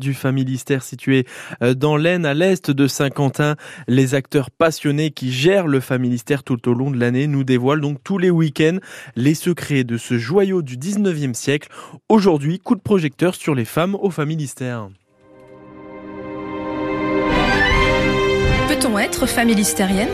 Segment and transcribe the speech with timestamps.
[0.00, 1.24] du Familistère situé
[1.62, 3.54] euh, dans l'Aisne à l'est de Saint-Quentin.
[3.86, 7.98] Les acteurs passionnés qui gèrent le Familistère tout au long de l'année nous dévoilent donc
[8.02, 8.78] tous les week-ends
[9.14, 11.68] les secrets de ce joyau du 19e siècle.
[12.08, 14.88] Aujourd'hui, coup de projecteur sur les femmes au Familistère.
[18.66, 20.08] Peut-on être familistérienne?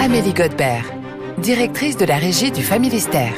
[0.00, 0.92] Amélie Godbert,
[1.38, 3.34] directrice de la régie du Familistère.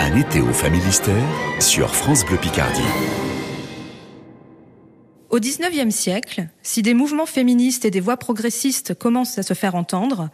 [0.00, 1.14] Un été au Familistère
[1.60, 2.80] sur France Bleu Picardie.
[5.30, 9.74] Au XIXe siècle, si des mouvements féministes et des voix progressistes commencent à se faire
[9.74, 10.28] entendre,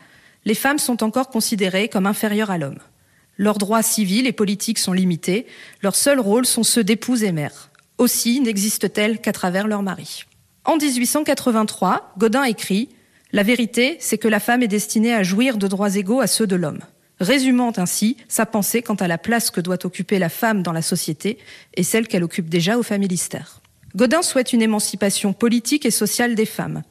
[0.44, 2.80] les femmes sont encore considérées comme inférieures à l'homme.
[3.36, 5.46] Leurs droits civils et politiques sont limités,
[5.82, 7.70] leurs seuls rôles sont ceux d'épouse et mère.
[7.98, 10.24] Aussi n'existent-elles qu'à travers leur mari.
[10.64, 12.88] En 1883, Godin écrit
[13.32, 16.46] La vérité, c'est que la femme est destinée à jouir de droits égaux à ceux
[16.46, 16.80] de l'homme
[17.20, 20.82] résumant ainsi sa pensée quant à la place que doit occuper la femme dans la
[20.82, 21.38] société
[21.74, 23.60] et celle qu'elle occupe déjà au familistère.
[23.96, 26.82] Godin souhaite une émancipation politique et sociale des femmes.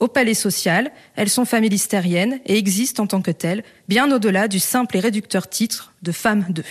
[0.00, 4.58] Au palais social, elles sont familistériennes et existent en tant que telles, bien au-delà du
[4.58, 6.64] simple et réducteur titre de femme d'eux.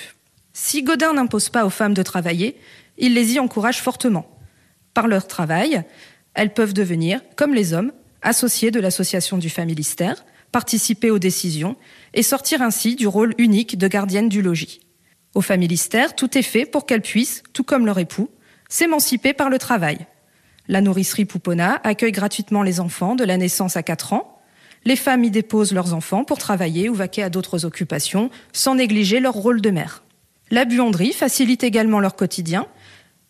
[0.53, 2.58] Si Godin n'impose pas aux femmes de travailler,
[2.97, 4.30] il les y encourage fortement.
[4.93, 5.83] Par leur travail,
[6.33, 11.75] elles peuvent devenir, comme les hommes, associées de l'association du familistère, participer aux décisions
[12.14, 14.81] et sortir ainsi du rôle unique de gardienne du logis.
[15.33, 18.30] Aux familistères, tout est fait pour qu'elles puissent, tout comme leur époux,
[18.69, 20.05] s'émanciper par le travail.
[20.67, 24.42] La nourricerie Poupona accueille gratuitement les enfants de la naissance à 4 ans.
[24.83, 29.19] Les femmes y déposent leurs enfants pour travailler ou vaquer à d'autres occupations, sans négliger
[29.19, 30.03] leur rôle de mère.
[30.49, 32.67] La buanderie facilite également leur quotidien.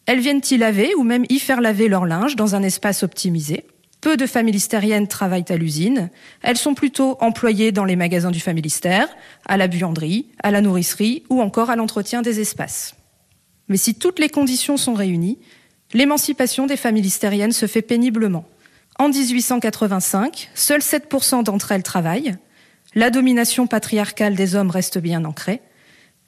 [0.07, 3.67] Elles viennent y laver ou même y faire laver leur linge dans un espace optimisé.
[4.01, 6.09] Peu de familistériennes travaillent à l'usine.
[6.41, 9.07] Elles sont plutôt employées dans les magasins du familistère,
[9.45, 12.95] à la buanderie, à la nourricerie ou encore à l'entretien des espaces.
[13.67, 15.37] Mais si toutes les conditions sont réunies,
[15.93, 18.45] l'émancipation des familistériennes se fait péniblement.
[18.97, 22.35] En 1885, seuls 7% d'entre elles travaillent.
[22.95, 25.61] La domination patriarcale des hommes reste bien ancrée.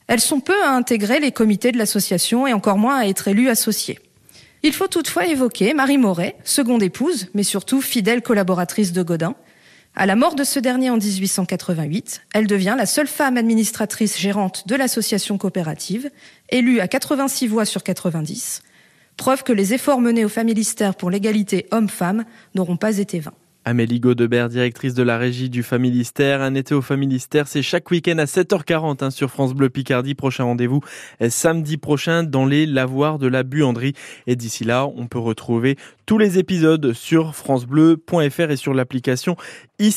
[0.07, 3.49] Elles sont peu à intégrer les comités de l'association et encore moins à être élues
[3.49, 3.99] associées.
[4.65, 9.35] Il faut toutefois évoquer Marie Moret, seconde épouse, mais surtout fidèle collaboratrice de Godin.
[9.93, 14.65] À la mort de ce dernier en 1888, elle devient la seule femme administratrice gérante
[14.65, 16.09] de l'association coopérative,
[16.49, 18.63] élue à 86 voix sur 90,
[19.17, 22.23] preuve que les efforts menés au Familistère pour l'égalité homme-femme
[22.55, 23.33] n'auront pas été vains.
[23.65, 26.41] Amélie Godebert, directrice de la régie du Familistère.
[26.41, 30.15] Un été au Familistère, c'est chaque week-end à 7h40 hein, sur France Bleu Picardie.
[30.15, 30.81] Prochain rendez-vous
[31.29, 33.93] samedi prochain dans les lavoirs de la buanderie.
[34.27, 39.35] Et d'ici là, on peut retrouver tous les épisodes sur francebleu.fr et sur l'application
[39.79, 39.93] ici.